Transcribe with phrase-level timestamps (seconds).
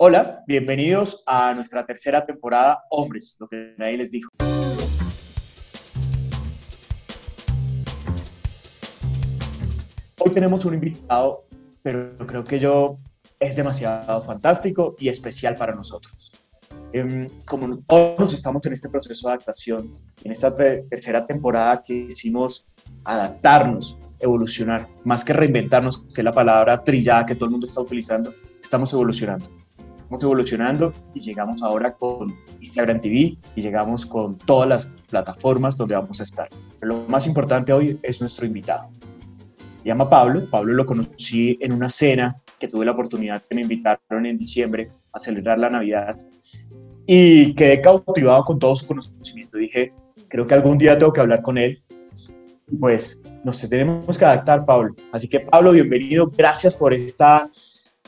[0.00, 4.30] Hola, bienvenidos a nuestra tercera temporada Hombres, lo que nadie les dijo.
[10.20, 11.46] Hoy tenemos un invitado,
[11.82, 13.00] pero creo que yo
[13.40, 16.30] es demasiado fantástico y especial para nosotros.
[16.92, 22.64] Em, como todos estamos en este proceso de adaptación, en esta tercera temporada que hicimos
[23.02, 27.80] adaptarnos, evolucionar, más que reinventarnos, que es la palabra trillada que todo el mundo está
[27.80, 29.58] utilizando, estamos evolucionando
[30.08, 35.96] estamos evolucionando y llegamos ahora con Instagram TV y llegamos con todas las plataformas donde
[35.96, 36.48] vamos a estar.
[36.80, 38.88] Pero lo más importante hoy es nuestro invitado.
[39.82, 40.46] Se llama Pablo.
[40.50, 44.90] Pablo lo conocí en una cena que tuve la oportunidad que me invitaron en diciembre
[45.12, 46.16] a celebrar la Navidad
[47.06, 49.58] y quedé cautivado con todo su conocimiento.
[49.58, 49.92] Dije,
[50.28, 51.82] creo que algún día tengo que hablar con él.
[52.80, 54.94] Pues nos tenemos que adaptar, Pablo.
[55.12, 56.32] Así que, Pablo, bienvenido.
[56.34, 57.50] Gracias por esta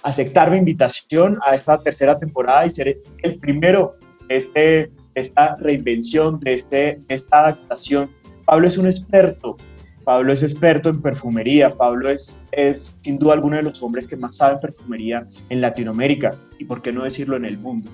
[0.02, 3.96] aceptar mi invitación a esta tercera temporada y ser el primero
[4.28, 8.10] de este, esta reinvención, de este, esta adaptación.
[8.44, 9.56] Pablo es un experto,
[10.04, 14.16] Pablo es experto en perfumería, Pablo es, es sin duda alguno de los hombres que
[14.16, 17.90] más saben perfumería en Latinoamérica y por qué no decirlo en el mundo.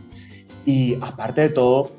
[0.64, 1.92] Y aparte de todo,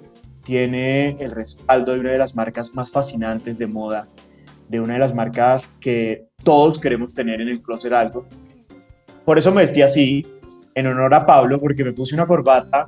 [0.44, 4.08] tiene el respaldo de una de las marcas más fascinantes de moda,
[4.70, 8.26] de una de las marcas que todos queremos tener en el closet algo,
[9.28, 10.26] por eso me vestí así,
[10.74, 12.88] en honor a Pablo, porque me puse una corbata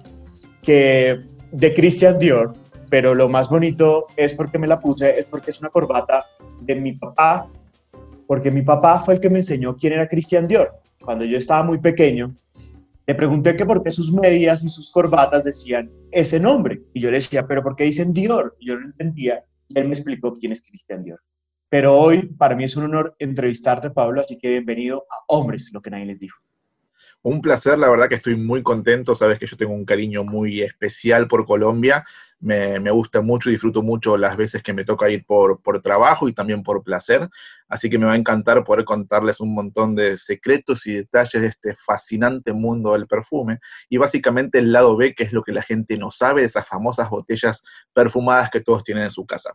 [0.61, 1.19] que
[1.51, 2.53] de Christian Dior,
[2.89, 6.25] pero lo más bonito es porque me la puse, es porque es una corbata
[6.61, 7.45] de mi papá,
[8.25, 10.71] porque mi papá fue el que me enseñó quién era Christian Dior.
[11.01, 12.33] Cuando yo estaba muy pequeño,
[13.05, 16.81] le pregunté que por qué sus medias y sus corbatas decían ese nombre.
[16.93, 18.55] Y yo le decía, pero ¿por qué dicen Dior?
[18.61, 19.43] Y yo no entendía.
[19.67, 21.19] Y él me explicó quién es Christian Dior.
[21.69, 25.81] Pero hoy para mí es un honor entrevistarte, Pablo, así que bienvenido a Hombres, lo
[25.81, 26.39] que nadie les dijo.
[27.21, 30.61] Un placer, la verdad que estoy muy contento, sabes que yo tengo un cariño muy
[30.61, 32.05] especial por Colombia,
[32.39, 36.27] me, gusta mucho y disfruto mucho las veces que me toca ir por, por, trabajo
[36.27, 37.29] y también por placer,
[37.67, 41.47] así que me va a encantar poder contarles un montón de secretos y detalles de
[41.49, 43.59] este fascinante mundo del perfume
[43.89, 46.65] y básicamente el lado B, que es lo que la gente no sabe, de esas
[46.65, 47.63] famosas botellas
[47.93, 49.53] perfumadas que todos tienen en su casa.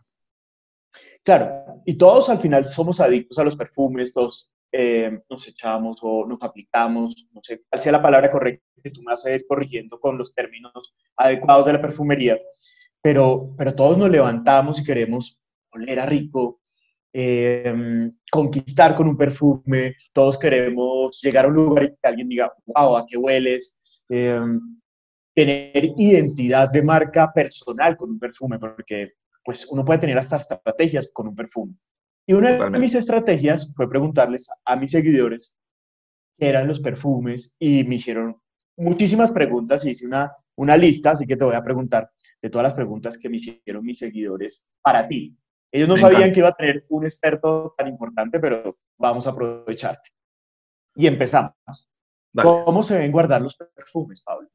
[1.25, 6.23] Claro, y todos al final somos adictos a los perfumes, todos eh, nos echamos o
[6.27, 9.43] nos aplicamos, no sé cuál sea la palabra correcta que tú me vas a ir
[9.47, 10.71] corrigiendo con los términos
[11.17, 12.37] adecuados de la perfumería,
[13.01, 15.39] pero, pero todos nos levantamos y queremos
[15.71, 16.61] oler a rico,
[17.11, 22.53] em, conquistar con un perfume, todos queremos llegar a un lugar y que alguien diga,
[22.67, 23.79] wow, ¿a qué hueles?
[24.09, 24.61] Em,
[25.33, 29.13] tener identidad de marca personal con un perfume, porque
[29.45, 31.75] pues uno puede tener hasta estrategias con un perfume.
[32.27, 35.55] Y una de mis estrategias fue preguntarles a mis seguidores
[36.37, 38.41] qué eran los perfumes y me hicieron
[38.75, 42.09] muchísimas preguntas y hice una, una lista, así que te voy a preguntar
[42.41, 45.37] de todas las preguntas que me hicieron mis seguidores para ti.
[45.71, 50.09] Ellos no sabían que iba a tener un experto tan importante, pero vamos a aprovecharte.
[50.95, 51.53] Y empezamos.
[52.41, 54.49] ¿Cómo se deben guardar los perfumes, Pablo?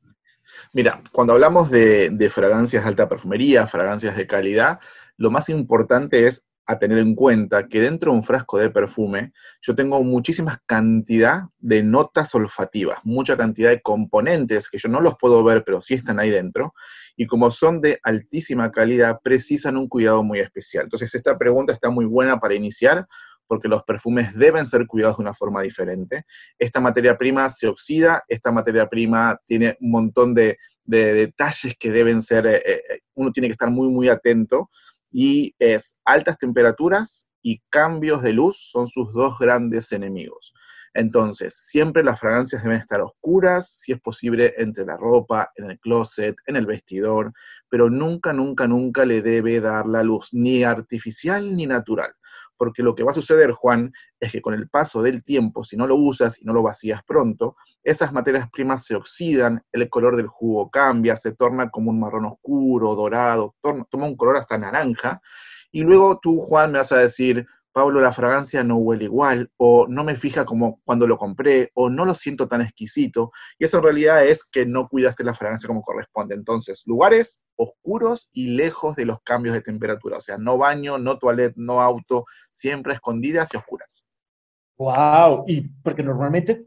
[0.72, 4.80] Mira, cuando hablamos de, fragancias de alta perfumería, fragancias de calidad,
[5.16, 9.74] lo más importante es tener en cuenta que dentro de un frasco de perfume yo
[9.74, 15.42] tengo muchísima cantidad de notas olfativas, mucha cantidad de componentes que yo no los puedo
[15.42, 16.74] ver, pero sí están ahí dentro,
[17.16, 20.84] y como son de altísima calidad, precisan un cuidado muy especial.
[20.84, 23.06] Entonces, esta pregunta está muy buena para iniciar
[23.50, 26.24] porque los perfumes deben ser cuidados de una forma diferente.
[26.56, 32.20] Esta materia prima se oxida, esta materia prima tiene un montón de, detalles que deben
[32.20, 34.70] ser, eh, eh, uno tiene que estar muy, muy atento,
[35.10, 40.54] y es altas temperaturas y cambios de luz son sus dos grandes enemigos.
[40.94, 45.80] Entonces, siempre las fragancias deben estar oscuras, si es posible, entre la ropa, en el
[45.80, 47.32] closet, en el vestidor,
[47.68, 52.12] pero nunca, nunca, nunca le debe dar la luz, ni artificial ni natural
[52.60, 53.90] porque lo que va a suceder, Juan,
[54.20, 57.02] es que con el paso del tiempo, si no lo usas y no lo vacías
[57.02, 61.98] pronto, esas materias primas se oxidan, el color del jugo cambia, se torna como un
[61.98, 65.22] marrón oscuro, dorado, toma un color hasta naranja,
[65.72, 69.86] y luego tú, Juan, me vas a decir, Pablo, la fragancia no huele igual, o
[69.88, 73.30] no me fija como cuando lo compré, o no lo siento tan exquisito.
[73.58, 76.34] Y eso en realidad es que no cuidaste la fragancia como corresponde.
[76.34, 80.16] Entonces, lugares oscuros y lejos de los cambios de temperatura.
[80.16, 84.08] O sea, no baño, no toilet, no auto, siempre escondidas y oscuras.
[84.76, 85.44] ¡Wow!
[85.46, 86.66] Y porque normalmente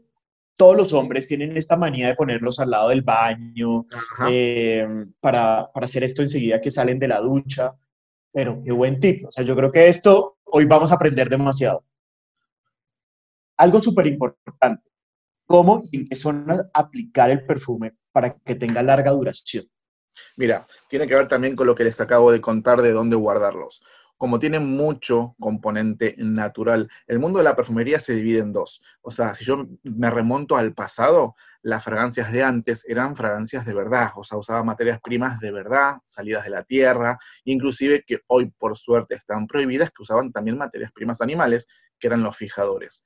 [0.56, 3.84] todos los hombres tienen esta manía de ponerlos al lado del baño,
[4.28, 4.86] eh,
[5.20, 7.74] para, para hacer esto enseguida que salen de la ducha.
[8.32, 9.26] Pero qué buen tip.
[9.26, 11.84] O sea, yo creo que esto hoy vamos a aprender demasiado.
[13.56, 14.90] Algo súper importante,
[15.46, 19.66] cómo y en qué zona aplicar el perfume para que tenga larga duración?
[20.36, 23.82] Mira, tiene que ver también con lo que les acabo de contar de dónde guardarlos.
[24.16, 28.82] Como tiene mucho componente natural, el mundo de la perfumería se divide en dos.
[29.02, 33.74] O sea, si yo me remonto al pasado, las fragancias de antes eran fragancias de
[33.74, 38.52] verdad, o sea, usaban materias primas de verdad, salidas de la tierra, inclusive que hoy
[38.58, 41.66] por suerte están prohibidas, que usaban también materias primas animales,
[41.98, 43.04] que eran los fijadores.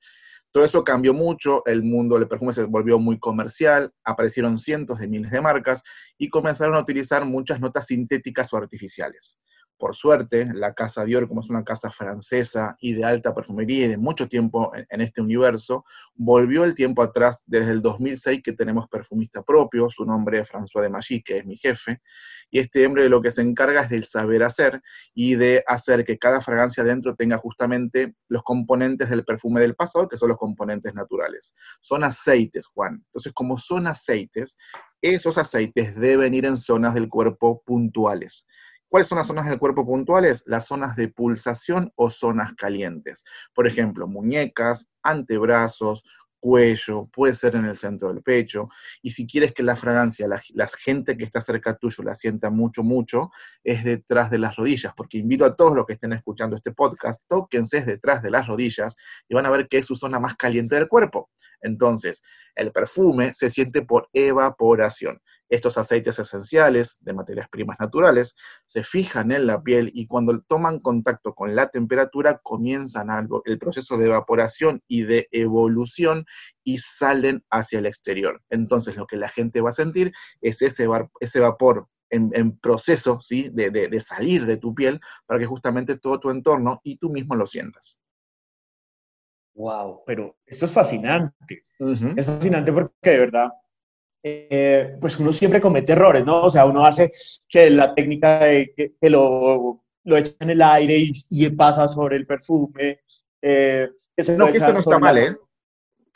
[0.51, 5.07] Todo eso cambió mucho, el mundo del perfume se volvió muy comercial, aparecieron cientos de
[5.07, 5.83] miles de marcas
[6.17, 9.37] y comenzaron a utilizar muchas notas sintéticas o artificiales.
[9.79, 13.87] Por suerte, la casa Dior, como es una casa francesa y de alta perfumería y
[13.87, 15.85] de mucho tiempo en, este universo,
[16.15, 20.81] volvió el tiempo atrás desde el 2006 que tenemos perfumista propio, su nombre es François
[20.81, 22.01] de que es mi jefe,
[22.51, 24.81] y este hombre lo que se encarga es del saber hacer
[25.13, 30.09] y de hacer que cada fragancia dentro tenga justamente los componentes del perfume del pasado,
[30.09, 31.55] que son los componentes naturales.
[31.79, 33.01] Son aceites, Juan.
[33.05, 34.57] Entonces, como son aceites,
[35.01, 38.45] esos aceites deben ir en zonas del cuerpo puntuales.
[38.89, 40.43] ¿Cuáles son las zonas del cuerpo puntuales?
[40.47, 43.23] Las zonas de pulsación o zonas calientes.
[43.53, 46.03] Por ejemplo, muñecas, antebrazos,
[46.39, 48.67] cuello, puede ser en el centro del pecho.
[49.01, 52.83] Y si quieres que la fragancia, la, gente que está cerca tuyo la sienta mucho,
[52.83, 53.29] mucho,
[53.63, 57.23] es detrás de las rodillas, porque invito a todos los que estén escuchando este podcast,
[57.27, 58.97] tóquense detrás de las rodillas
[59.27, 61.29] y van a ver que es su zona más caliente del cuerpo.
[61.61, 62.23] Entonces,
[62.55, 65.21] el perfume se siente por evaporación.
[65.49, 70.79] Estos aceites esenciales de materias primas naturales se fijan en la piel y cuando toman
[70.79, 76.25] contacto con la temperatura comienzan algo, el proceso de evaporación y de evolución
[76.63, 78.41] y salen hacia el exterior.
[78.49, 80.87] Entonces lo que la gente va a sentir es ese,
[81.19, 83.49] ese vapor en, proceso ¿sí?
[83.49, 87.45] De, salir de tu piel para que justamente todo tu entorno y tú mismo lo
[87.45, 88.01] sientas.
[89.55, 91.65] Wow, pero esto es fascinante.
[92.15, 93.49] Es fascinante porque de verdad
[94.21, 96.43] eh, pues uno siempre comete errores, ¿no?
[96.43, 97.11] O sea, uno hace
[97.47, 100.97] que la técnica de que, lo, lo, echa en el aire
[101.29, 103.01] y, pasa sobre el perfume.
[103.41, 103.89] Eh,
[104.37, 105.37] no, que esto no está mal, ¿eh?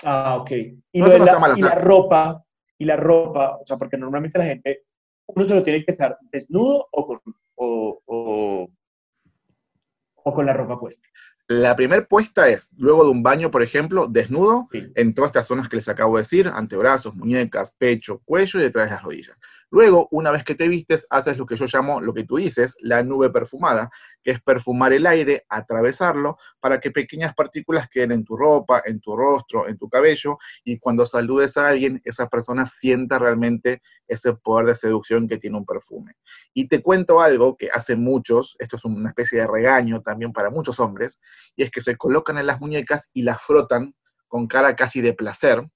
[0.03, 0.51] Ah, ok.
[0.91, 2.43] Y, no, la, mal, y la ropa,
[2.77, 4.83] y la ropa, o sea, porque normalmente la gente,
[5.27, 7.21] uno se lo tiene que estar desnudo o con,
[7.55, 8.67] o, o,
[10.15, 11.07] o con la ropa puesta.
[11.47, 15.67] La primera puesta es, luego de un baño, por ejemplo, desnudo, en todas estas zonas
[15.67, 19.41] que les acabo de decir, antebrazos, muñecas, pecho, cuello y detrás de las rodillas.
[19.73, 22.77] Luego, una vez que te vistes, haces lo que yo llamo, lo que tú dices,
[22.81, 23.89] la nube perfumada,
[24.21, 29.01] que es perfumar el aire, atravesarlo, para que pequeñas partículas queden en tu ropa, en
[29.01, 34.35] tu rostro, en tu cabello, y cuando saludes a alguien, esa persona sienta realmente ese
[34.35, 36.17] poder de seducción que tiene un perfume.
[36.53, 40.51] Y te cuento algo que hace muchos, esto es una especie de regaño también para
[40.51, 41.19] muchos hombres,
[41.55, 43.95] y es que se colocan en las muñecas y las frotan
[44.27, 45.67] con cara casi de placer,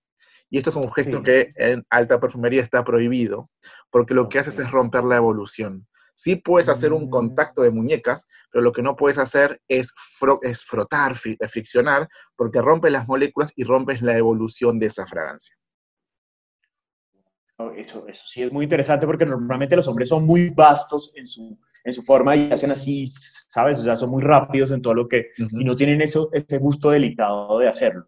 [0.49, 3.49] y esto es un gesto que en alta perfumería está prohibido,
[3.89, 5.87] porque lo que haces es romper la evolución.
[6.15, 7.09] Sí puedes hacer un mm.
[7.09, 9.93] contacto de muñecas, pero lo que no puedes hacer es,
[10.41, 15.55] es frotar, eh, friccionar, porque rompes las moléculas y rompes la evolución de esa fragancia.
[17.75, 21.59] Eso, eso sí es muy interesante porque normalmente los hombres son muy vastos en su,
[21.83, 23.11] en su forma y hacen así,
[23.47, 23.79] ¿sabes?
[23.79, 25.29] O sea, son muy rápidos en todo lo que...
[25.37, 28.07] Y no tienen eso, ese gusto delicado de hacerlo.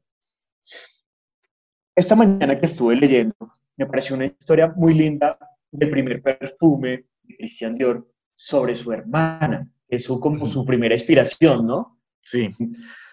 [1.95, 3.36] Esta mañana que estuve leyendo,
[3.77, 5.38] me pareció una historia muy linda
[5.71, 9.69] del primer perfume de Christian Dior sobre su hermana.
[9.88, 12.00] Eso como su primera inspiración, ¿no?
[12.22, 12.55] Sí.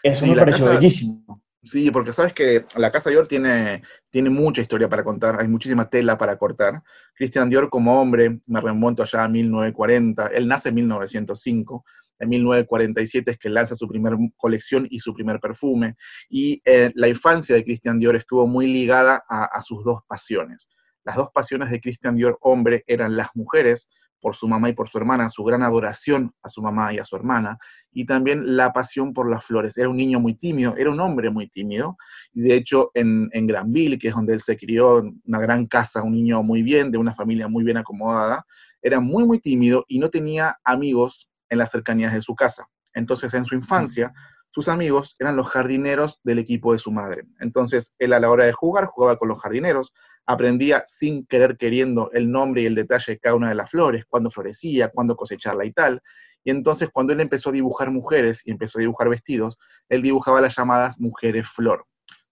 [0.02, 1.42] Eso me pareció bellísimo.
[1.66, 5.90] Sí, porque sabes que la casa Dior tiene, tiene mucha historia para contar, hay muchísima
[5.90, 6.82] tela para cortar.
[7.14, 11.84] Christian Dior como hombre, me remonto allá a 1940, él nace en 1905,
[12.18, 15.96] en 1947 es que lanza su primera colección y su primer perfume.
[16.28, 20.70] Y eh, la infancia de Christian Dior estuvo muy ligada a, sus dos pasiones.
[21.04, 24.88] Las dos pasiones de Christian Dior hombre eran las mujeres, por su mamá y por
[24.88, 27.58] su hermana, su gran adoración a su mamá y a su hermana,
[27.92, 29.76] y también la pasión por las flores.
[29.76, 31.96] Era un niño muy tímido, era un hombre muy tímido,
[32.32, 36.02] y de hecho en, en Granville, que es donde él se crió, una gran casa,
[36.02, 38.44] un niño muy bien, de una familia muy bien acomodada,
[38.82, 42.66] era muy, muy tímido y no tenía amigos en las cercanías de su casa.
[42.94, 44.12] Entonces, en su infancia,
[44.50, 47.24] sus amigos eran los jardineros del equipo de su madre.
[47.40, 49.92] Entonces, él a la hora de jugar jugaba con los jardineros,
[50.24, 54.04] aprendía sin querer queriendo el nombre y el detalle de cada una de las flores,
[54.08, 56.00] cuándo florecía, cuándo cosecharla y tal.
[56.42, 60.40] Y entonces, cuando él empezó a dibujar mujeres y empezó a dibujar vestidos, él dibujaba
[60.40, 61.86] las llamadas mujeres flor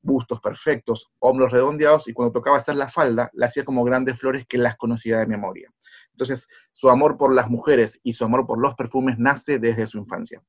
[0.04, 4.46] bustos perfectos, hombros redondeados, y cuando tocaba hacer la falda, la hacía como grandes flores
[4.46, 5.72] que las conocía de memoria.
[6.12, 9.98] Entonces, su amor por las mujeres y su amor por los perfumes nace desde su
[9.98, 10.42] infancia.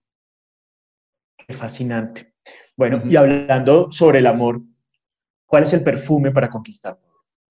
[1.38, 2.34] Qué fascinante.
[2.76, 4.62] Bueno, y hablando sobre el amor,
[5.46, 7.00] ¿cuál es el perfume para conquistar?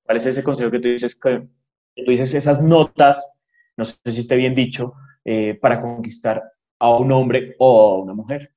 [0.05, 1.49] ¿Cuál es ese consejo que tú dices, que,
[1.97, 3.33] tú dices esas notas,
[3.77, 4.95] no sé si esté bien dicho,
[5.25, 6.43] eh, para conquistar
[6.79, 8.54] a un hombre o a una mujer?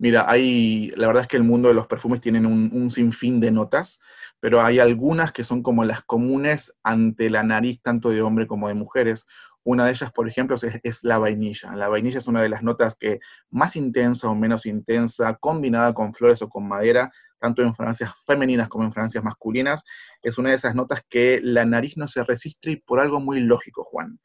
[0.00, 4.00] Mira, la verdad es que el mundo de los perfumes tienen un, sinfín de notas,
[4.38, 8.68] pero hay algunas que son como las comunes ante la nariz tanto de hombre como
[8.68, 9.26] de mujeres.
[9.64, 11.74] Una de ellas, por ejemplo, es, la vainilla.
[11.74, 13.18] La vainilla es una de las notas que
[13.50, 18.68] más intensa o menos intensa, combinada con flores o con madera, tanto en fragancias femeninas
[18.68, 19.84] como en fragancias masculinas,
[20.22, 23.40] es una de esas notas que la nariz no se resiste y por algo muy
[23.40, 24.20] lógico, Juan.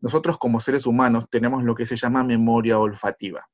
[0.00, 3.48] Nosotros como seres humanos tenemos lo que se llama memoria olfativa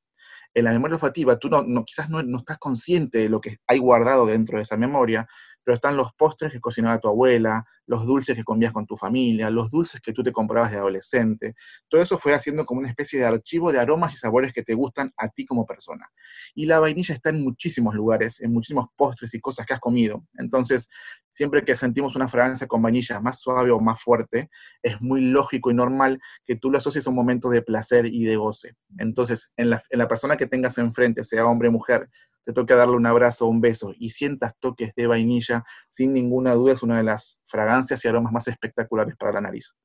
[0.59, 3.79] en la memoria olfativa tú no, quizás no, no, estás consciente de lo que hay
[3.79, 5.27] guardado dentro de esa memoria,
[5.69, 9.51] pero están los postres que cocinaba tu abuela, los dulces que comías con tu familia,
[9.51, 11.57] los dulces que tú te comprabas de adolescente.
[11.89, 14.73] Todo eso fue haciendo como una especie de archivo de aromas y sabores que te
[14.73, 16.11] gustan a ti como persona.
[16.55, 20.25] Y la vainilla está en muchísimos lugares, en muchísimos postres y cosas que has comido.
[20.39, 20.89] Entonces,
[21.29, 24.49] siempre que sentimos una fragancia con vainilla más suave o más fuerte,
[24.83, 28.25] es muy lógico y normal que tú lo asocies a un momento de placer y
[28.25, 28.73] de goce.
[28.97, 32.09] Entonces, en la, en la persona que tengas enfrente, sea hombre o mujer,
[32.49, 36.55] te toque darle un abrazo o un beso y sientas toques de vainilla, sin ninguna
[36.55, 39.77] duda es una de las fragancias y aromas más espectaculares para la nariz.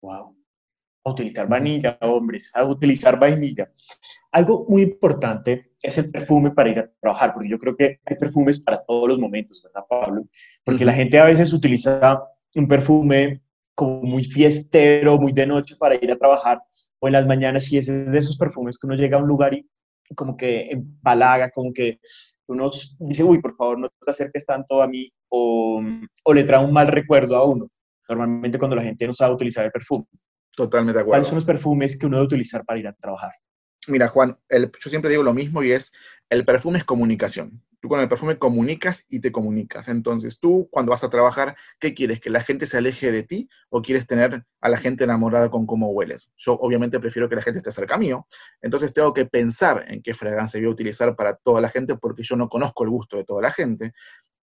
[0.00, 0.34] Wow.
[1.04, 3.70] A utilizar vainilla, hombres, a utilizar vainilla.
[4.32, 8.16] Algo muy importante es el perfume para ir a trabajar, porque yo creo que hay
[8.16, 10.24] perfumes para todos los momentos, ¿verdad, Pablo?
[10.64, 12.22] Porque la gente a veces utiliza
[12.56, 13.42] un perfume
[13.74, 16.62] como muy fiestero, muy de noche para ir a trabajar,
[16.98, 19.28] o en las mañanas, y ese es de esos perfumes que uno llega a un
[19.28, 19.68] lugar y
[20.14, 22.00] como que empalaga, como que
[22.46, 25.82] uno dice, uy, por favor, no te acerques tanto a mí, o,
[26.24, 27.68] o le trae un mal recuerdo a uno,
[28.08, 30.06] normalmente cuando la gente no sabe utilizar el perfume.
[30.56, 31.12] Totalmente de acuerdo.
[31.12, 33.32] ¿Cuáles son los perfumes que uno debe utilizar para ir a trabajar?
[33.86, 35.92] Mira, Juan, yo siempre digo lo mismo y es,
[36.28, 37.62] el perfume es comunicación.
[37.80, 39.88] Tú con el perfume comunicas y te comunicas.
[39.88, 42.20] Entonces, tú cuando vas a trabajar, ¿qué quieres?
[42.20, 45.64] ¿Que la gente se aleje de ti o quieres tener a la gente enamorada con
[45.64, 46.32] cómo hueles?
[46.36, 48.26] Yo obviamente prefiero que la gente esté cerca mío.
[48.60, 52.24] Entonces, tengo que pensar en qué fragancia voy a utilizar para toda la gente porque
[52.24, 53.92] yo no conozco el gusto de toda la gente.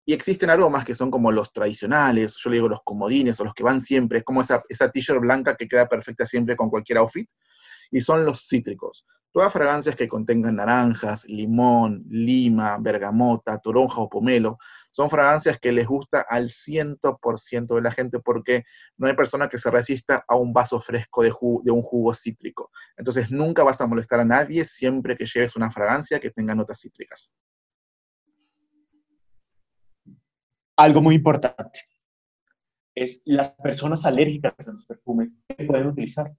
[0.06, 3.54] Y existen aromas que son como los tradicionales, yo le digo los comodines o los
[3.54, 7.00] que van siempre, es como esa, esa t-shirt blanca que queda perfecta siempre con cualquier
[7.00, 7.28] outfit.
[7.92, 9.06] Y son los cítricos.
[9.36, 14.58] Todas fragancias que contengan naranjas, limón, lima, bergamota, toronja o pomelo,
[14.92, 18.64] son fragancias que les gusta al 100% de la gente porque
[18.96, 22.72] no hay persona que se resista a un vaso fresco de, de un jugo cítrico.
[22.96, 26.80] Entonces nunca vas a molestar a nadie siempre que lleves una fragancia que tenga notas
[26.80, 27.36] cítricas.
[30.78, 31.82] Algo muy importante
[32.96, 36.34] es las personas alérgicas a los perfumes que pueden utilizar.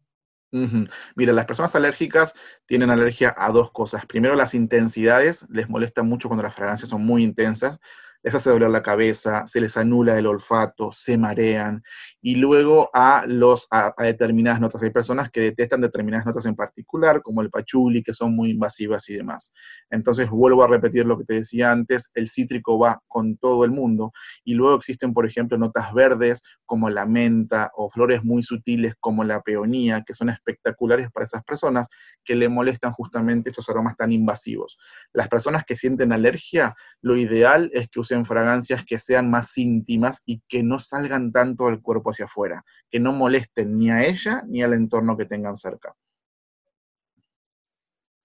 [1.15, 2.35] Mira, las personas alérgicas
[2.67, 4.07] tienen alergia a dos cosas.
[4.07, 7.81] Primero, las intensidades, les molesta mucho cuando las fragancias son muy intensas
[8.27, 11.85] les hace doler la cabeza, se les anula el olfato, se marean,
[12.21, 14.83] y luego a, los, a, determinadas notas.
[14.83, 19.09] Hay personas que detestan determinadas notas en particular, como el pachuli, que son muy invasivas
[19.11, 19.53] y demás.
[19.91, 23.71] Entonces, vuelvo a repetir lo que te decía antes, el cítrico va con todo el
[23.71, 24.11] mundo,
[24.43, 29.23] y luego existen, por ejemplo, notas verdes como la menta o flores muy sutiles como
[29.23, 31.91] la peonía, que son espectaculares para esas personas
[32.25, 34.79] que le molestan justamente estos aromas tan invasivos.
[35.13, 40.23] Las personas que sienten alergia, lo ideal es que usen fragancias que sean más íntimas
[40.25, 44.43] y que no salgan tanto del cuerpo hacia afuera, que no molesten ni a ella
[44.47, 45.95] ni al entorno que tengan cerca.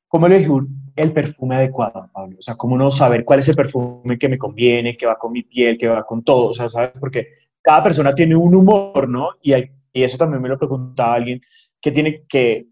[0.08, 0.64] ¿Cómo elegir
[0.96, 2.36] el perfume adecuado, Pablo?
[2.38, 5.32] O sea, ¿cómo no saber cuál es el perfume que me conviene, que va con
[5.32, 6.50] mi piel, que va con todo?
[6.50, 6.92] O sea, ¿sabes?
[7.00, 7.28] Porque
[7.62, 9.30] cada persona tiene un humor, ¿no?
[9.42, 11.42] Y, y eso también me lo preguntaba alguien,
[11.80, 12.68] que tiene que,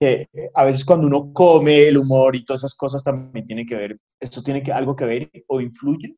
[0.00, 3.76] que a veces cuando uno come, el humor y todas esas cosas también tiene que
[3.76, 6.16] ver, ¿esto tiene que, algo que ver o influye?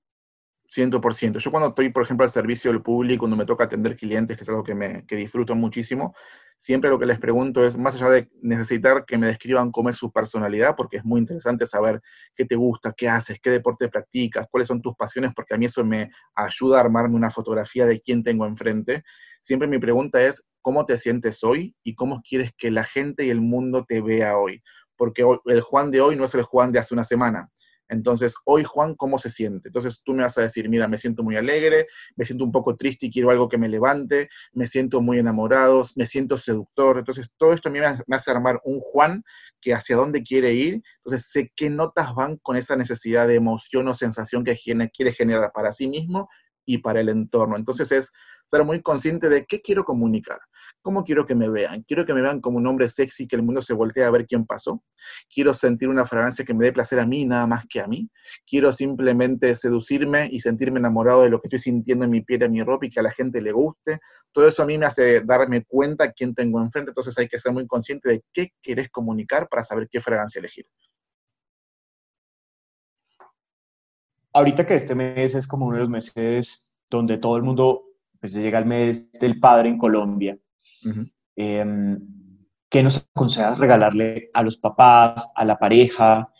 [0.75, 1.39] 100%.
[1.39, 4.45] Yo cuando estoy, por ejemplo, al servicio del público, cuando me toca atender clientes, que
[4.45, 6.15] es algo que, me, que disfruto muchísimo,
[6.57, 9.97] siempre lo que les pregunto es, más allá de necesitar que me describan cómo es
[9.97, 12.01] su personalidad, porque es muy interesante saber
[12.35, 15.67] qué te gusta, qué haces, qué deporte practicas, cuáles son tus pasiones, porque a mí
[15.67, 19.03] eso me ayuda a armarme una fotografía de quién tengo enfrente.
[19.43, 23.31] Siempre mi pregunta es, ¿cómo te sientes hoy y cómo quieres que la gente y
[23.31, 24.63] el mundo te vea hoy?
[24.97, 27.51] Porque el Juan de hoy no es el Juan de hace una semana
[27.93, 29.69] entonces, hoy Juan, ¿cómo se siente?
[29.69, 32.75] Entonces tú me vas a decir, mira, me siento muy alegre, me siento un poco
[32.75, 36.99] triste y quiero algo que me levante, me siento muy enamorado, me siento seductor.
[36.99, 39.23] Entonces, todo esto a mí me hace armar un Juan
[39.61, 40.83] que hacia dónde quiere ir.
[41.05, 45.53] Entonces, sé qué notas van con esa necesidad de emoción o sensación que quiere generar
[45.53, 46.29] para sí mismo
[46.65, 47.57] y para el entorno.
[47.57, 48.13] Entonces es
[48.45, 50.39] ser muy consciente de qué quiero comunicar,
[50.81, 51.83] cómo quiero que me vean.
[51.85, 54.27] Quiero que me vean como un hombre sexy que el mundo se voltea a ver
[54.27, 54.83] quién pasó.
[55.33, 58.11] Quiero sentir una fragancia que me dé placer a mí nada más que a mí.
[58.47, 62.53] Quiero simplemente seducirme y sentirme enamorado de lo que estoy sintiendo en mi piel, en
[62.53, 64.01] mi ropa y que a la gente le guste.
[64.33, 66.91] Todo eso a mí me hace darme cuenta quién tengo enfrente.
[66.91, 70.67] Entonces hay que ser muy consciente de qué querés comunicar para saber qué fragancia elegir.
[74.33, 77.85] Ahorita que este mes es como uno de los meses donde todo el mundo
[78.21, 80.39] pues llega el mes del padre en Colombia.
[81.37, 81.99] Em,
[82.71, 86.33] ¿Qué nos aconsejas regalarle a los papás, a la pareja?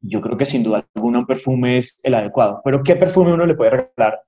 [0.00, 2.60] Yo creo que sin duda alguna un perfume es el adecuado.
[2.64, 4.22] Pero ¿qué perfume uno le puede regalar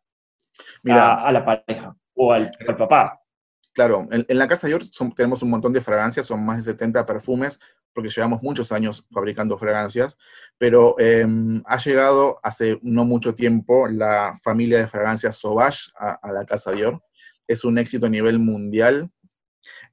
[0.84, 3.20] a, la pareja o al, papá?
[3.72, 4.84] Claro, en, la casa York
[5.16, 7.58] tenemos un montón de fragancias, son más de 70 perfumes,
[7.96, 10.18] porque llevamos muchos años fabricando fragancias,
[10.58, 16.44] pero em, ha llegado hace no mucho tiempo la familia de fragancias Sauvage a, la
[16.44, 17.02] Casa Dior.
[17.48, 19.10] Es un éxito a nivel mundial.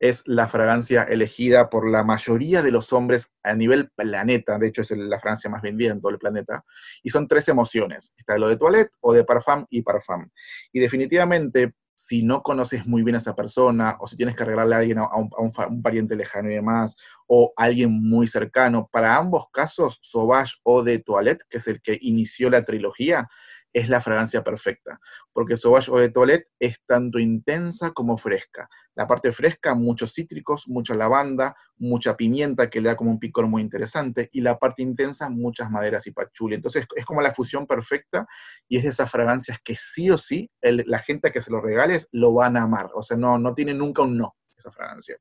[0.01, 4.59] Es la fragancia elegida por la mayoría de los hombres a nivel planeta.
[4.59, 6.65] De hecho, es la fragancia más vendida en todo el planeta.
[7.03, 8.13] Y son tres emociones.
[8.17, 10.27] Está lo de toilette o de parfum y parfum.
[10.73, 14.75] Y definitivamente si no conoces muy bien a esa persona, o si tienes que arreglarle
[14.75, 16.97] a alguien, a un, pariente lejano y demás,
[17.27, 21.97] o alguien muy cercano, para ambos casos, Sauvage o de Toilette, que es el que
[22.01, 23.29] inició la trilogía,
[23.73, 24.99] es la fragancia perfecta,
[25.33, 28.69] porque Sauvage Eau de Toilette es tanto intensa como fresca.
[28.95, 33.47] La parte fresca, muchos cítricos, mucha lavanda, mucha pimienta que le da como un picor
[33.47, 36.55] muy interesante, y la parte intensa, muchas maderas y pachuli.
[36.55, 38.27] Entonces es como la fusión perfecta
[38.67, 42.07] y es de esas fragancias que sí o sí la gente que se lo regales
[42.11, 42.91] lo van a amar.
[42.93, 45.17] O sea, no, no tiene nunca un no esa fragancia.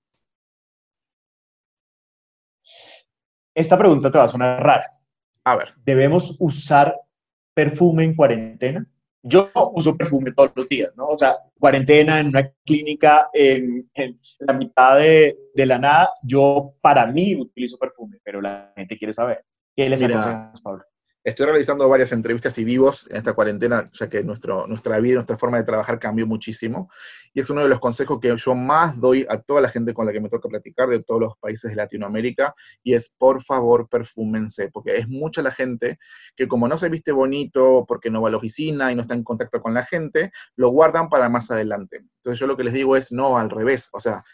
[3.55, 4.87] Esta pregunta te va a sonar rara.
[5.45, 5.75] A ver.
[5.85, 6.95] ¿Debemos usar
[7.55, 8.87] perfume en cuarentena.
[9.23, 11.07] Yo uso perfume todos los días, ¿no?
[11.07, 13.89] O sea, cuarentena en una clínica en,
[14.41, 19.13] la mitad de, de, la nada, yo para mí utilizo perfume, pero la gente quiere
[19.13, 19.45] saber.
[19.77, 20.85] ¿Qué les aconsejas, Pablo?
[21.25, 25.37] Estoy realizando varias entrevistas y vivos en esta cuarentena, ya que nuestro, nuestra vida, nuestra
[25.37, 26.91] forma de trabajar cambió muchísimo.
[27.33, 30.05] Y es uno de los consejos que yo más doy a toda la gente con
[30.05, 33.89] la que me toca platicar de todos los países de Latinoamérica, y es por favor
[33.89, 36.01] perfúmense, porque es mucha la gente
[36.35, 39.15] que como no se viste bonito porque no va a la oficina y no está
[39.15, 41.99] en contacto con la gente, lo guardan para más adelante.
[42.17, 44.25] Entonces yo lo que les digo es no, al revés, o sea,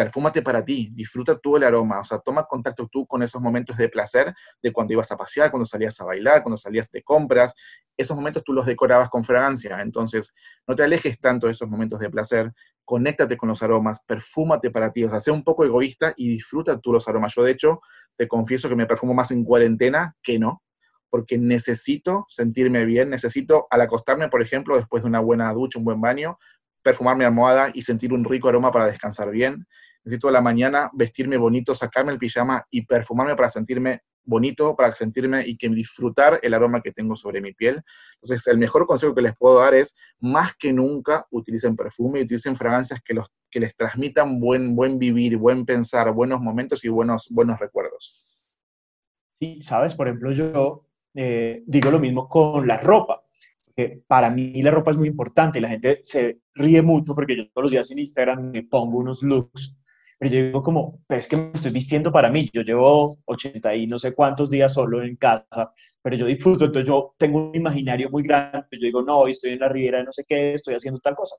[0.00, 3.76] perfúmate para ti, disfruta tú el aroma, o sea, toma contacto tú con esos momentos
[3.76, 7.54] de placer de cuando ibas a pasear, cuando salías a bailar, cuando salías de compras,
[7.98, 10.32] esos momentos tú los decorabas con fragancia, entonces
[10.66, 12.50] no te alejes tanto de esos momentos de placer,
[12.82, 16.80] conéctate con los aromas, perfúmate para ti, o sea, sea un poco egoísta y disfruta
[16.80, 17.34] tú los aromas.
[17.34, 17.82] Yo de hecho
[18.16, 20.62] te confieso que me perfumo más en cuarentena que no,
[21.10, 25.84] porque necesito sentirme bien, necesito al acostarme, por ejemplo, después de una buena ducha, un
[25.84, 26.38] buen baño,
[26.82, 29.66] perfumar mi almohada y sentir un rico aroma para descansar bien
[30.04, 34.92] necesito a la mañana vestirme bonito, sacarme el pijama y perfumarme para sentirme bonito, para
[34.92, 37.82] sentirme y que disfrutar el aroma que tengo sobre mi piel.
[38.22, 42.22] Entonces, el mejor consejo que les puedo dar es, más que nunca, utilicen perfume y
[42.22, 46.88] utilicen fragancias que, los, que les transmitan buen, buen vivir, buen pensar, buenos momentos y
[46.88, 48.46] buenos, buenos recuerdos.
[49.32, 53.24] Sí, sabes, por ejemplo, yo eh, digo lo mismo con la ropa.
[53.74, 55.60] Que para mí la ropa es muy importante.
[55.60, 59.22] La gente se ríe mucho porque yo todos los días en Instagram me pongo unos
[59.22, 59.74] looks
[60.20, 63.74] pero yo digo como, pues es que me estoy vistiendo para mí, yo llevo 80
[63.74, 67.54] y no sé cuántos días solo en casa, pero yo disfruto, entonces yo tengo un
[67.54, 70.52] imaginario muy grande, yo digo, no, hoy estoy en la ribera de no sé qué,
[70.52, 71.34] estoy haciendo tal cosa.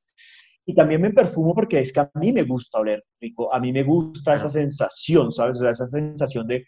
[0.66, 3.72] Y también me perfumo porque es que a mí me gusta oler rico, a mí
[3.72, 5.58] me gusta esa sensación, ¿sabes?
[5.58, 6.66] O sea, esa sensación de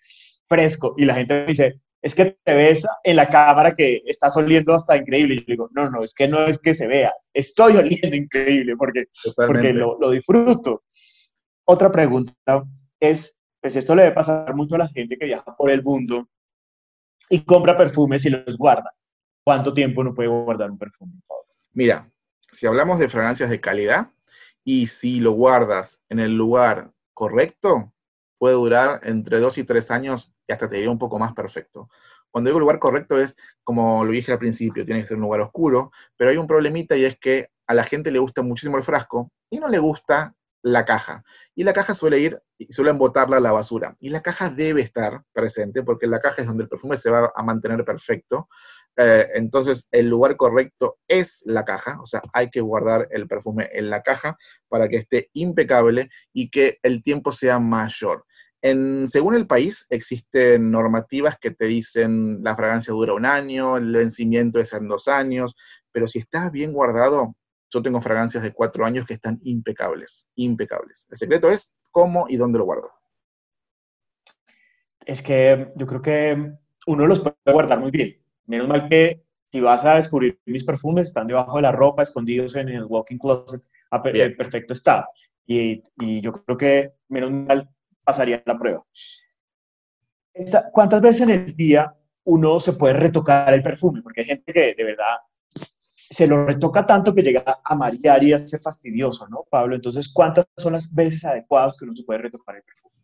[0.47, 0.93] fresco.
[0.97, 4.75] Y la gente me dice, es que te ves en la cámara que estás oliendo
[4.75, 5.35] hasta increíble.
[5.35, 8.75] Y yo digo, no, no, es que no es que se vea, estoy oliendo increíble
[8.77, 10.83] porque, porque lo, lo disfruto.
[11.65, 12.33] Otra pregunta
[12.99, 16.27] es, pues esto le debe pasar mucho a la gente que viaja por el mundo
[17.29, 18.93] y compra perfumes y los guarda.
[19.45, 21.13] ¿Cuánto tiempo uno puede guardar un perfume?
[21.73, 22.09] Mira,
[22.51, 24.09] si hablamos de fragancias de calidad
[24.63, 27.93] y si lo guardas en el lugar correcto,
[28.37, 31.89] puede durar entre dos y tres años y hasta te diría un poco más perfecto.
[32.29, 35.41] Cuando digo lugar correcto es, como lo dije al principio, tiene que ser un lugar
[35.41, 38.83] oscuro, pero hay un problemita y es que a la gente le gusta muchísimo el
[38.83, 41.23] frasco y no le gusta la caja.
[41.53, 43.95] Y la caja suele ir, suele embotarla a la basura.
[43.99, 47.31] Y la caja debe estar presente porque la caja es donde el perfume se va
[47.35, 48.47] a mantener perfecto.
[48.95, 53.69] Eh, entonces, el lugar correcto es la caja, o sea, hay que guardar el perfume
[53.73, 54.37] en la caja
[54.69, 58.25] para que esté impecable y que el tiempo sea mayor.
[58.61, 63.91] En, según el país, existen normativas que te dicen la fragancia dura un año, el
[63.93, 65.55] vencimiento es en dos años,
[65.91, 67.35] pero si está bien guardado,
[67.73, 71.07] yo tengo fragancias de cuatro años que están impecables, impecables.
[71.09, 72.91] El secreto es cómo y dónde lo guardo.
[75.05, 76.53] Es que yo creo que
[76.87, 78.21] uno los puede guardar muy bien.
[78.45, 82.55] Menos mal que si vas a descubrir mis perfumes, están debajo de la ropa, escondidos
[82.55, 85.07] en el walking closet, a perfecto estado.
[85.45, 87.69] Y, y, yo creo que menos mal
[88.03, 88.85] pasaría la prueba.
[90.71, 94.01] ¿Cuántas veces en el día uno se puede retocar el perfume?
[94.01, 95.17] Porque hay gente que de verdad
[96.13, 99.75] se lo retoca tanto que llega a marear y a ser fastidioso, ¿no, Pablo?
[99.75, 102.95] Entonces, ¿cuántas son las veces adecuadas que uno se puede retocar el perfume?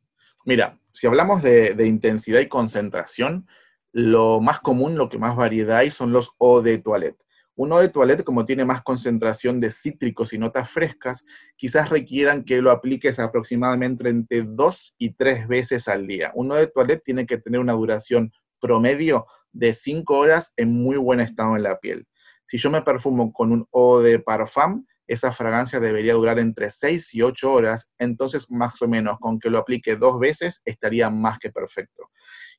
[0.46, 3.48] Mira, si hablamos de, intensidad y concentración,
[3.92, 7.22] lo más común, lo que más variedad hay son los eau de toilette.
[7.56, 11.26] Un eau de toilette, como tiene más concentración de cítricos y notas frescas,
[11.58, 16.32] quizás requieran que lo apliques aproximadamente entre dos y tres veces al día.
[16.36, 20.98] Un eau de toilette tiene que tener una duración promedio de cinco horas en muy
[20.98, 22.08] buen estado en la piel.
[22.50, 27.14] Si yo me perfumo con un eau de parfum, esa fragancia debería durar entre 6
[27.14, 31.38] y 8 horas, entonces más o menos con que lo aplique dos veces estaría más
[31.38, 32.10] que perfecto.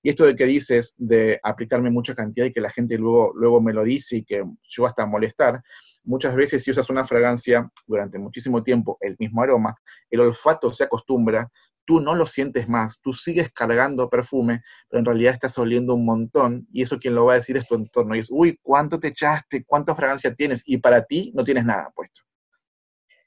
[0.00, 3.60] Y esto de que dices de aplicarme mucha cantidad y que la gente luego, luego
[3.60, 5.60] me lo dice y que yo hasta molestar,
[6.04, 9.74] muchas veces si usas una fragancia durante muchísimo tiempo, el mismo aroma,
[10.08, 11.50] el olfato se acostumbra,
[11.90, 16.04] tú no lo sientes más, tú sigues cargando perfume, pero en realidad estás oliendo un
[16.04, 18.14] montón y eso quien lo va a decir es tu entorno.
[18.14, 19.64] Y es, uy, ¿cuánto te echaste?
[19.64, 20.62] ¿Cuánta fragancia tienes?
[20.66, 22.20] Y para ti no tienes nada puesto.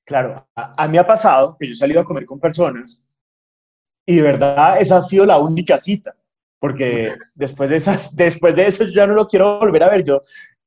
[0.05, 3.05] Claro, a, a mí ha pasado que yo he salido a comer con personas
[4.05, 6.15] y de verdad esa ha sido la única cita
[6.63, 10.05] porque después de, esas, después de eso yo ya no lo quiero volver a ver.
[10.05, 10.21] Yo,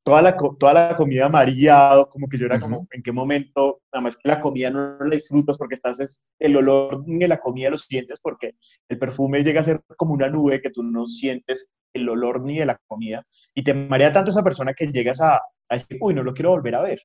[0.06, 3.80] toda la, toda la comida mareado, como que yo era como, ¿en qué momento?
[3.92, 7.38] Nada más que la comida no, la disfrutas porque estás, es, el olor de la
[7.38, 8.54] comida lo sientes porque
[8.88, 12.56] el perfume llega a ser como una nube que tú no sientes el olor ni
[12.56, 16.14] de la comida y te marea tanto esa persona que llegas a, a decir, uy,
[16.14, 17.00] no lo quiero volver a ver.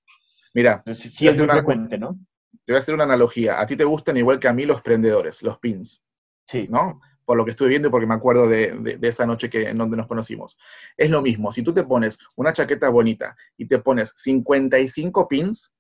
[0.54, 2.20] Mira, Entonces, sí es muy frecuente, ¿no?
[2.66, 3.60] Te voy a hacer una analogía.
[3.60, 6.06] A ti te gustan igual que a mí los prendedores, los pins.
[6.46, 6.68] Sí.
[6.70, 7.02] ¿No?
[7.32, 9.96] Por lo que estuve viendo y porque me acuerdo de, esa noche que, en donde
[9.96, 10.58] nos conocimos.
[10.98, 15.72] Es lo mismo, si tú te pones una chaqueta bonita y te pones 55 pins,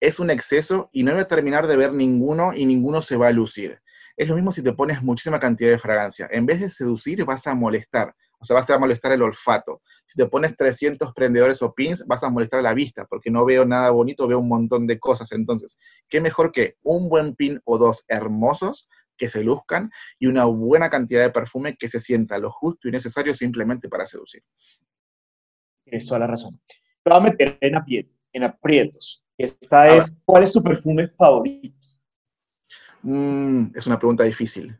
[0.00, 3.28] es un exceso y no va a terminar de ver ninguno y ninguno se va
[3.28, 3.80] a lucir.
[4.18, 6.28] Es lo mismo si te pones muchísima cantidad de fragancia.
[6.30, 8.14] En vez de seducir, vas a molestar.
[8.38, 9.80] O sea, vas a molestar el olfato.
[10.04, 13.64] Si te pones 300 prendedores o pins, vas a molestar la vista, porque no veo
[13.64, 15.32] nada bonito, veo un montón de cosas.
[15.32, 20.44] Entonces, ¿qué mejor que un buen pin o dos hermosos que se luzcan y una
[20.46, 24.42] buena cantidad de perfume que se sienta lo justo y necesario simplemente para seducir.
[25.84, 26.52] Tienes toda la razón.
[27.02, 27.74] Te voy a meter en,
[28.32, 29.24] en aprietos.
[29.36, 31.76] Esta es, ¿cuál es tu perfume favorito?
[33.02, 34.78] Mm, es una pregunta difícil.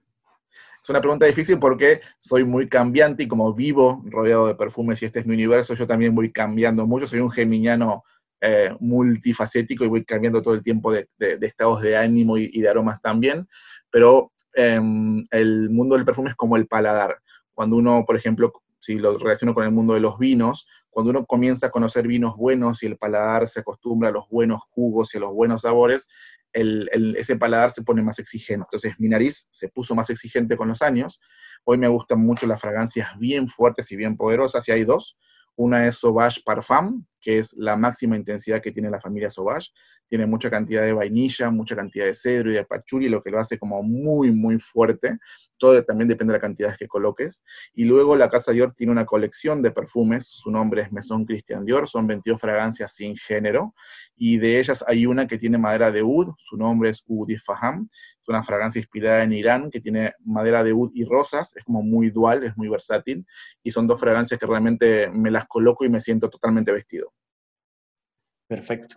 [0.82, 5.06] Es una pregunta difícil porque soy muy cambiante y como vivo rodeado de perfumes y
[5.06, 7.06] este es mi universo, yo también voy cambiando mucho.
[7.06, 8.04] Soy un geminiano
[8.40, 13.00] eh, multifacético y voy cambiando todo el tiempo de, estados de ánimo y, de aromas
[13.00, 13.48] también,
[13.90, 17.18] pero em, el mundo del perfume es como el paladar.
[17.52, 21.26] Cuando uno, por ejemplo, si lo relaciono con el mundo de los vinos, cuando uno
[21.26, 25.18] comienza a conocer vinos buenos y el paladar se acostumbra a los buenos jugos y
[25.18, 26.08] a los buenos sabores,
[26.52, 28.66] ese paladar se pone más exigente.
[28.66, 31.20] Entonces mi nariz se puso más exigente con los años.
[31.64, 35.18] Hoy me gustan mucho las fragancias bien fuertes y bien poderosas y hay dos.
[35.56, 39.70] Una es Sauvage Parfum, que es la máxima intensidad que tiene la familia Sauvage.
[40.08, 43.38] Tiene mucha cantidad de vainilla, mucha cantidad de cedro y de pachuli, lo que lo
[43.38, 45.18] hace como muy, muy fuerte.
[45.58, 47.42] Todo también depende de la cantidad que coloques.
[47.74, 50.26] Y luego la Casa Dior tiene una colección de perfumes.
[50.26, 51.86] Su nombre es Maison Christian Dior.
[51.86, 53.74] Son 22 fragancias sin género.
[54.16, 56.30] Y de ellas hay una que tiene madera de oud.
[56.38, 57.88] Su nombre es Oud Faham
[58.28, 62.10] una fragancia inspirada en Irán que tiene madera de oud y rosas, es como muy
[62.10, 63.26] dual, es muy versátil,
[63.62, 67.12] y son dos fragancias que realmente me las coloco y me siento totalmente vestido.
[68.48, 68.96] Perfecto.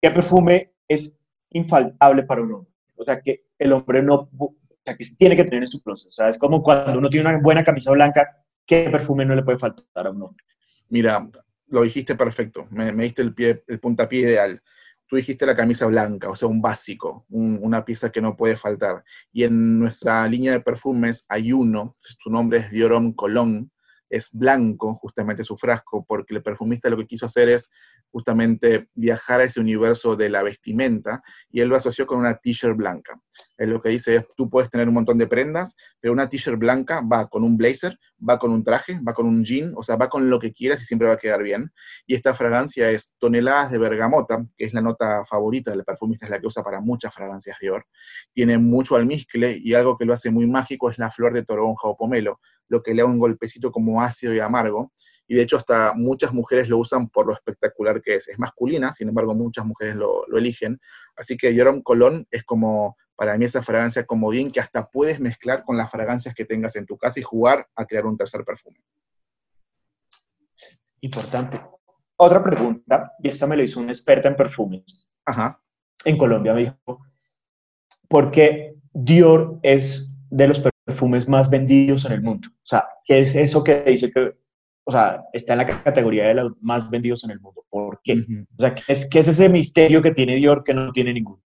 [0.00, 1.16] ¿Qué perfume es
[1.50, 2.72] infaltable para un hombre?
[2.96, 6.08] O sea, que el hombre no, o sea, que tiene que tener en su proceso.
[6.08, 9.42] O sea, es como cuando uno tiene una buena camisa blanca, ¿qué perfume no le
[9.42, 10.44] puede faltar a un hombre?
[10.88, 11.28] Mira,
[11.68, 14.62] lo dijiste perfecto, me, me diste el, pie, el puntapié ideal
[15.12, 19.04] tú dijiste la camisa blanca, o sea, un básico, una pieza que no puede faltar.
[19.30, 23.70] Y en nuestra línea de perfumes hay uno, su nombre es Diorom Colón,
[24.12, 27.72] es blanco justamente su frasco, porque el perfumista lo que quiso hacer es
[28.12, 32.76] justamente viajar a ese universo de la vestimenta y él lo asoció con una t-shirt
[32.76, 33.18] blanca.
[33.56, 36.58] Él lo que dice es, tú puedes tener un montón de prendas, pero una t-shirt
[36.58, 37.98] blanca va con un blazer,
[38.28, 40.82] va con un traje, va con un jean, o sea, va con lo que quieras
[40.82, 41.72] y siempre va a quedar bien.
[42.06, 46.30] Y esta fragancia es toneladas de bergamota, que es la nota favorita del perfumista, es
[46.30, 47.86] la que usa para muchas fragancias de Dior.
[48.32, 51.88] Tiene mucho almizcle y algo que lo hace muy mágico es la flor de toronja
[51.88, 54.92] o pomelo, lo que le da un golpecito como ácido y amargo
[55.26, 58.28] y de hecho hasta muchas mujeres lo usan por lo espectacular que es.
[58.28, 60.80] Es masculina, sin embargo muchas mujeres lo, eligen.
[61.16, 65.64] Así que Dior Colón es como, para mí esa fragancia comodín que hasta puedes mezclar
[65.64, 68.78] con las fragancias que tengas en tu casa y jugar a crear un tercer perfume.
[71.00, 71.60] Importante.
[72.16, 75.08] Otra pregunta, y esta me lo hizo una experta en perfumes.
[75.24, 75.60] Ajá.
[76.04, 77.00] En Colombia me dijo,
[78.08, 82.48] ¿por qué Dior es de los perfumes más vendidos en el mundo?
[82.50, 84.34] O sea, ¿qué es eso que dice que,
[84.84, 87.64] o sea, está en la categoría de los más vendidos en el mundo?
[87.70, 88.24] ¿Por qué?
[88.56, 91.42] O sea, ¿qué es, ¿qué es ese misterio que tiene Dior que no tiene ninguno?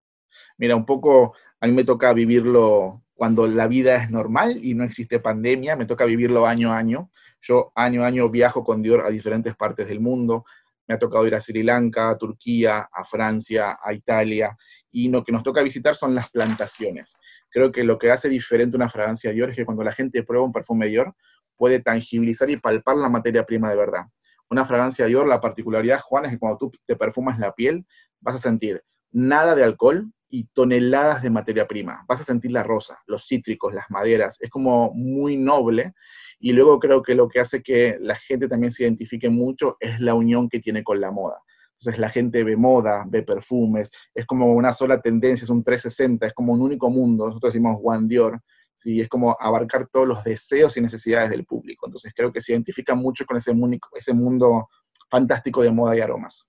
[0.57, 4.85] Mira, un poco a mí me toca vivirlo cuando la vida es normal y no
[4.85, 7.11] existe pandemia, me toca vivirlo año a año.
[7.40, 10.44] Yo año a año viajo con Dior a diferentes partes del mundo.
[10.87, 14.57] Me ha tocado ir a Sri Lanka, a Turquía, a Francia, a Italia.
[14.90, 17.18] Y lo que nos toca visitar son las plantaciones.
[17.51, 20.44] Creo que lo que hace diferente una fragancia Dior es que cuando la gente prueba
[20.44, 21.14] un perfume Dior,
[21.56, 24.04] puede tangibilizar y palpar la materia prima de verdad.
[24.50, 27.86] Una fragancia Dior, la particularidad, Juan, es que cuando tú te perfumas la piel,
[28.20, 32.04] vas a sentir nada de alcohol, y toneladas de materia prima.
[32.08, 34.36] Vas a sentir la rosa, los cítricos, las maderas.
[34.40, 35.94] Es como muy noble.
[36.40, 40.00] Y luego creo que lo que hace que la gente también se identifique mucho es
[40.00, 41.40] la unión que tiene con la moda.
[41.74, 46.26] Entonces la gente ve moda, ve perfumes, es como una sola tendencia, es un 360,
[46.26, 47.28] es como un único mundo.
[47.28, 48.40] Nosotros decimos One Dior,
[48.74, 49.00] ¿sí?
[49.00, 51.87] es como abarcar todos los deseos y necesidades del público.
[51.87, 54.68] Entonces creo que se identifica mucho con ese, mundo
[55.10, 56.48] fantástico de moda y aromas.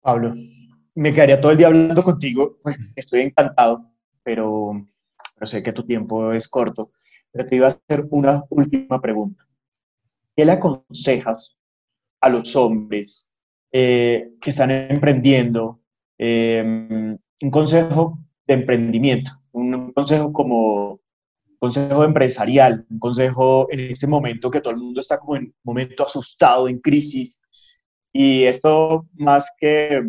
[0.00, 0.34] Pablo,
[0.94, 3.90] me quedaría todo el día hablando contigo, pues estoy encantado,
[4.22, 4.72] pero,
[5.42, 6.92] sé que tu tiempo es corto.
[7.30, 9.44] Pero te iba a hacer una última pregunta.
[10.36, 11.56] ¿Qué le aconsejas
[12.20, 13.30] a los hombres
[13.72, 15.80] eh, que están emprendiendo?
[16.16, 21.00] Em, un consejo de emprendimiento, un consejo como
[21.58, 25.54] consejo empresarial, un consejo en este momento que todo el mundo está como en un
[25.62, 27.40] momento asustado, en crisis.
[28.12, 30.02] Y esto más que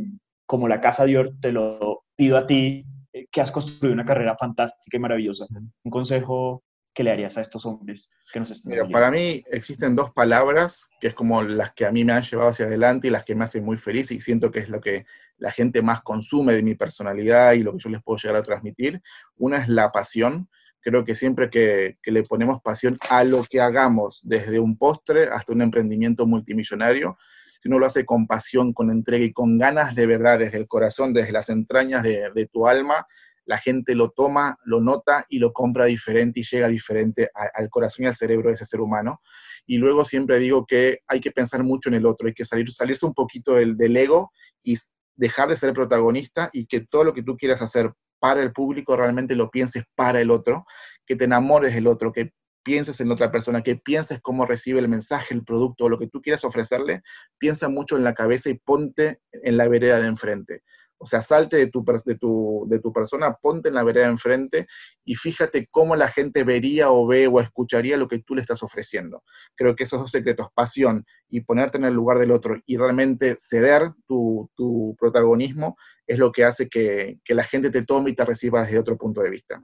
[0.45, 4.35] como la Casa Dior, te lo pido a ti, eh, que has construido una carrera
[4.37, 5.47] fantástica y maravillosa.
[5.83, 6.63] Un consejo
[6.95, 10.89] que le harías a estos hombres que nos están Mira, para mí existen dos palabras
[10.99, 13.35] que es como las que a mí me han llevado hacia adelante y las que
[13.35, 15.05] me hacen muy feliz y siento que es lo que
[15.37, 18.43] la gente más consume de mi personalidad y lo que yo les puedo llegar a
[18.43, 19.01] transmitir.
[19.35, 20.49] Una es la pasión.
[20.79, 25.25] Creo que siempre que, que le ponemos pasión a lo que hagamos, desde un postre
[25.25, 27.17] hasta un emprendimiento multimillonario,
[27.65, 30.67] si uno lo hace con pasión, con entrega y con ganas de verdad, desde el
[30.67, 33.07] corazón, desde las entrañas de, tu alma,
[33.45, 38.05] la gente lo toma, lo nota y lo compra diferente y llega diferente al corazón
[38.05, 39.21] y al cerebro de ese ser humano.
[39.65, 42.69] Y luego siempre digo que hay que pensar mucho en el otro, hay que salir,
[42.69, 44.31] salirse un poquito del, del ego
[44.63, 44.75] y
[45.15, 48.97] dejar de ser protagonista y que todo lo que tú quieras hacer para el público
[48.97, 50.65] realmente lo pienses para el otro,
[51.05, 54.89] que te enamores del otro, que pienses en otra persona, que pienses cómo recibe el
[54.89, 57.03] mensaje, el producto o lo que tú quieras ofrecerle,
[57.37, 60.63] piensa mucho en la cabeza y ponte en la vereda de enfrente.
[60.97, 64.11] O sea, salte de tu, de, tu, de tu persona, ponte en la vereda de
[64.11, 64.67] enfrente
[65.03, 68.63] y fíjate cómo la gente vería o ve o escucharía lo que tú le estás
[68.63, 69.23] ofreciendo.
[69.55, 73.35] Creo que esos dos secretos, pasión y ponerte en el lugar del otro y realmente
[73.37, 75.77] ceder tu, tu protagonismo,
[76.07, 78.97] es lo que hace que, que la gente te tome y te reciba desde otro
[78.97, 79.63] punto de vista.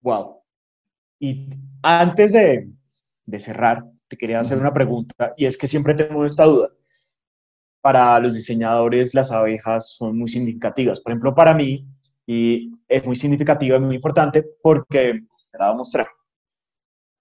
[0.00, 0.44] Wow,
[1.24, 1.48] y
[1.82, 2.68] antes de,
[3.38, 6.70] cerrar, te quería hacer una pregunta, y es que siempre tengo esta duda.
[7.84, 11.00] Para los diseñadores, las abejas son muy significativas.
[11.00, 11.86] Por ejemplo, para mí,
[12.26, 15.20] y es muy significativa y muy importante porque
[15.52, 16.06] te la voy a mostrar.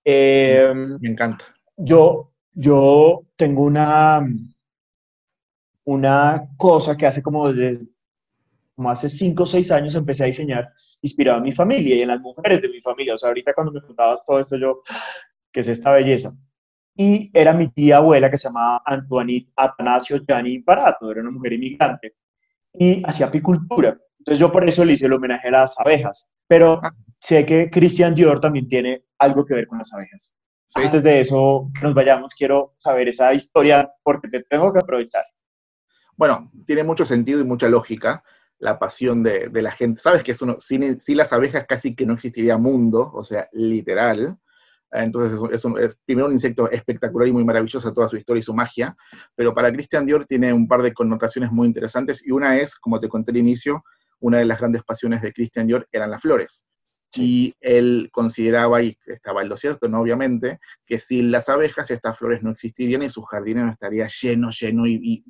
[0.05, 1.43] Em, me encanta.
[1.75, 4.25] Yo, yo tengo una,
[5.83, 7.85] una cosa que hace como desde
[8.73, 10.71] como hace cinco o seis años empecé a diseñar
[11.01, 13.15] inspirado en mi familia y en las mujeres de mi familia.
[13.15, 14.81] O sea, ahorita cuando me contabas todo esto, yo,
[15.51, 16.31] ¿qué es esta belleza?
[16.95, 21.53] Y era mi tía abuela que se llamaba Antoinette Atanasio Gianni Barato, era una mujer
[21.53, 22.15] inmigrante,
[22.73, 23.97] y hacía apicultura.
[24.19, 26.29] Entonces yo por eso le hice el homenaje a las abejas.
[26.47, 26.91] Pero ah.
[27.19, 30.33] sé que Christian Dior también tiene algo que ver con las abejas.
[30.75, 35.23] Antes de eso, que nos vayamos, quiero saber esa historia porque te tengo que aprovechar.
[36.15, 38.23] Bueno, tiene mucho sentido y mucha lógica
[38.59, 39.99] la pasión de, la gente.
[40.01, 44.37] Sabes que es uno, sin, las abejas casi que no existiría mundo, o sea, literal.
[44.93, 48.53] Entonces es, es, primero un insecto espectacular y muy maravilloso, toda su historia y su
[48.53, 48.95] magia,
[49.35, 52.99] pero para Christian Dior tiene un par de connotaciones muy interesantes y una es, como
[52.99, 53.83] te conté al inicio,
[54.19, 56.65] una de las grandes pasiones de Christian Dior eran las flores.
[57.15, 60.01] Y él consideraba, y estaba en lo cierto, ¿no?
[60.01, 64.49] obviamente, que sin las abejas estas flores no existirían y su jardín no estaría lleno,
[64.49, 65.23] lleno y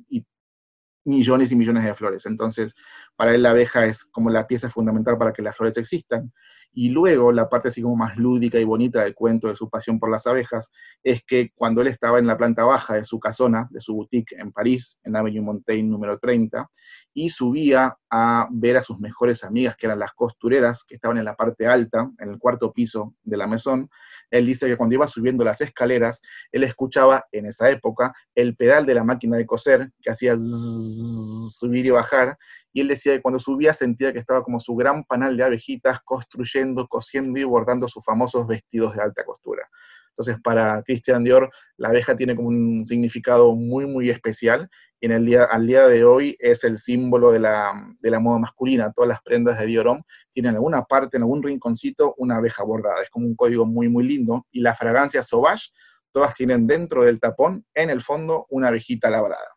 [1.04, 2.26] millones y millones de flores.
[2.26, 2.74] Entonces,
[3.16, 6.32] para él la abeja es como la pieza fundamental para que las flores existan.
[6.74, 9.98] Y luego, la parte así como más lúdica y bonita del cuento de su pasión
[9.98, 13.68] por las abejas, es que cuando él estaba en la planta baja de su casona,
[13.70, 16.68] de su boutique en París, en Avenue Montaigne número 30,
[17.14, 21.24] y subía a ver a sus mejores amigas, que eran las costureras, que estaban en
[21.24, 23.88] la parte alta, en el cuarto piso de la mesón,
[24.30, 28.84] él dice que cuando iba subiendo las escaleras, él escuchaba en esa época el pedal
[28.84, 32.36] de la máquina de coser que hacía subir y bajar,
[32.74, 36.00] y él decía que cuando subía sentía que estaba como su gran panal de abejitas
[36.00, 39.62] construyendo, cosiendo y bordando sus famosos vestidos de alta costura.
[40.10, 44.68] Entonces, para Christian Dior, la abeja tiene como un significado muy, muy especial
[45.00, 48.20] y en el día, al día de hoy es el símbolo de la, de la
[48.20, 48.92] moda masculina.
[48.92, 53.02] Todas las prendas de Dior tienen en alguna parte, en algún rinconcito, una abeja bordada.
[53.02, 54.46] Es como un código muy, muy lindo.
[54.50, 55.70] Y la fragancia Sauvage,
[56.10, 59.48] todas tienen dentro del tapón, en el fondo, una abejita labrada.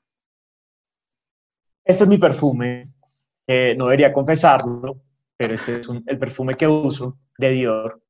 [1.86, 2.97] Este es mi perfume.
[3.48, 5.02] No debería confesarlo,
[5.38, 8.02] pero este es el perfume que uso de Dior.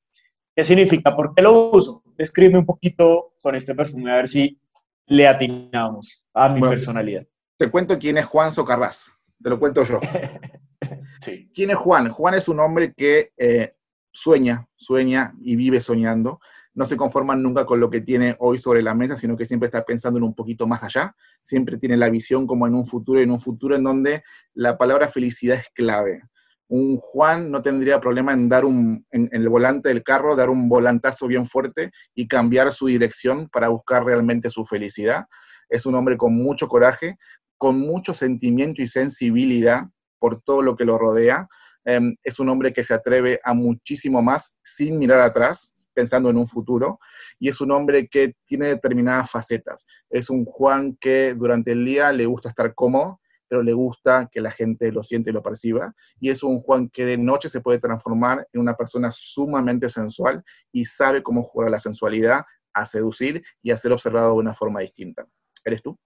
[0.56, 1.16] ¿Qué significa?
[1.16, 2.04] ¿Por qué lo uso?
[2.18, 4.60] describe un poquito con este perfume, a ver si
[5.06, 7.26] le atinamos a mi personalidad.
[7.56, 10.00] Te cuento quién es Juan Socarrás, te lo cuento yo.
[11.20, 11.50] sí.
[11.54, 12.10] ¿Quién es Juan?
[12.10, 13.76] Juan es un hombre que eh,
[14.12, 16.40] sueña, sueña y vive soñando.
[16.78, 19.66] No se conforma nunca con lo que tiene hoy sobre la mesa, sino que siempre
[19.66, 21.16] está pensando en un poquito más allá.
[21.42, 25.08] Siempre tiene la visión como en un futuro, en un futuro en donde la palabra
[25.08, 26.22] felicidad es clave
[26.70, 30.68] un Juan no tendría problema en dar un, en, el volante del carro, dar un
[30.68, 35.26] volantazo bien fuerte y cambiar su dirección para buscar realmente su felicidad.
[35.70, 37.18] Es un hombre con mucho coraje,
[37.58, 39.86] con mucho sentimiento y sensibilidad
[40.20, 41.48] por todo lo que lo rodea.
[41.86, 46.38] Em, es un hombre que se atreve a muchísimo más sin mirar atrás, pensando en
[46.38, 47.00] un futuro.
[47.40, 49.88] Y es un hombre que tiene determinadas facetas.
[50.12, 54.40] Es un Juan que durante el día le gusta estar cómodo, pero le gusta que
[54.40, 55.96] la gente lo siente y lo perciba.
[56.20, 60.44] Y es un Juan que de noche se puede transformar en una persona sumamente sensual
[60.72, 62.44] y sabe cómo jugar a la sensualidad,
[62.76, 65.26] a seducir y a ser observado de una forma distinta.
[65.66, 65.98] ¿Eres tú?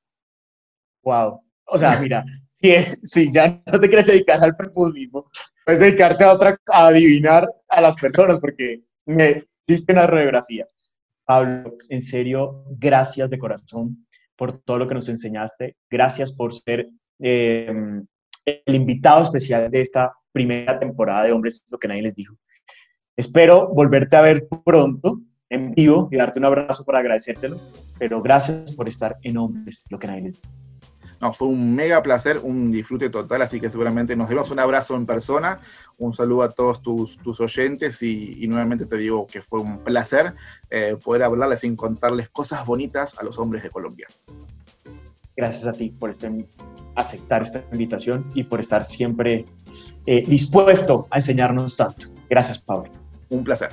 [1.03, 1.41] Wow.
[1.65, 2.23] O sea, mira,
[3.03, 5.29] si, ya no te quieres dedicar al perfumismo,
[5.65, 10.67] puedes dedicarte a otra, a adivinar a las personas, porque me hiciste una radiografía.
[11.25, 14.05] Pablo, en serio, gracias de corazón
[14.35, 15.75] por todo lo que nos enseñaste.
[15.89, 16.89] Gracias por ser
[17.21, 18.03] Em,
[18.45, 22.35] el invitado especial de esta primera temporada de Hombres, lo que nadie les dijo.
[23.15, 27.59] Espero volverte a ver pronto en vivo y darte un abrazo para agradecértelo,
[27.99, 30.60] pero gracias por estar en Hombres, lo que nadie les dijo.
[31.21, 34.95] No, fue un mega placer, un disfrute total, así que seguramente nos demos un abrazo
[34.95, 35.59] en persona,
[35.99, 40.33] un saludo a todos tus, tus oyentes y, nuevamente te digo que fue un placer
[40.71, 44.07] eh, poder hablarles sin contarles cosas bonitas a los hombres de Colombia.
[45.37, 46.47] Gracias a ti por este
[46.95, 49.45] aceptar esta invitación y por estar siempre
[50.07, 52.07] eh, dispuesto a enseñarnos tanto.
[52.29, 52.91] Gracias, Pablo.
[53.29, 53.69] Un placer.